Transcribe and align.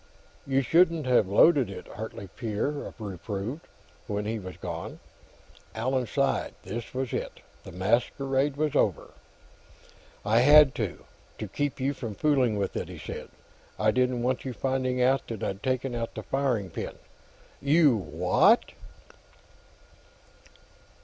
"You 0.47 0.63
shouldn't 0.63 1.05
have 1.05 1.27
loaded 1.27 1.69
it," 1.69 1.87
Hartley 1.87 2.27
père 2.35 2.91
reproved, 2.99 3.67
when 4.07 4.25
he 4.25 4.39
was 4.39 4.57
gone. 4.57 4.99
Allan 5.75 6.07
sighed. 6.07 6.55
This 6.63 6.91
was 6.95 7.13
it; 7.13 7.41
the 7.63 7.71
masquerade 7.71 8.57
was 8.57 8.75
over. 8.75 9.11
"I 10.25 10.39
had 10.39 10.73
to, 10.73 11.05
to 11.37 11.47
keep 11.47 11.79
you 11.79 11.93
from 11.93 12.15
fooling 12.15 12.57
with 12.57 12.75
it," 12.75 12.89
he 12.89 12.97
said. 12.97 13.29
"I 13.77 13.91
didn't 13.91 14.23
want 14.23 14.43
you 14.43 14.53
finding 14.53 14.99
out 15.03 15.27
that 15.27 15.43
I'd 15.43 15.61
taken 15.61 15.93
out 15.93 16.15
the 16.15 16.23
firing 16.23 16.71
pin." 16.71 16.95
"You 17.61 17.95
what?" 17.95 18.71